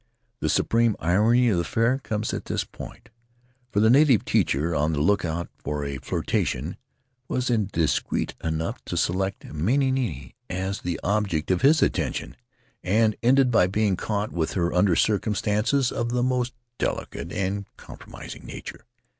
The 0.39 0.49
supreme 0.49 0.95
irony 0.97 1.47
of 1.49 1.57
the 1.57 1.61
affair 1.61 1.99
comes 1.99 2.33
at 2.33 2.45
this 2.45 2.63
point, 2.63 3.09
for 3.69 3.79
the 3.79 3.89
native 3.91 4.25
teacher, 4.25 4.75
on 4.75 4.93
the 4.93 4.99
lookout 4.99 5.47
for 5.63 5.85
a 5.85 5.99
flirtation, 5.99 6.77
was 7.27 7.51
indiscreet 7.51 8.33
enough 8.43 8.83
to 8.85 8.97
select 8.97 9.45
Manini 9.53 10.33
as 10.49 10.81
the 10.81 10.99
object 11.03 11.51
of 11.51 11.61
his 11.61 11.83
attentions, 11.83 12.33
and 12.83 13.15
ended 13.21 13.51
by 13.51 13.67
being 13.67 13.95
caught 13.95 14.31
with 14.31 14.53
her 14.53 14.73
under 14.73 14.95
circumstances 14.95 15.91
of 15.91 16.09
the 16.09 16.23
most 16.23 16.55
Faery 16.79 16.93
Lands 16.93 16.97
of 16.97 16.97
the 16.97 17.03
South 17.03 17.07
Seas 17.11 17.11
delicate 17.27 17.37
and 17.37 17.77
compromising 17.77 18.45
nature. 18.47 18.85